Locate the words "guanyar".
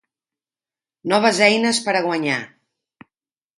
2.09-2.41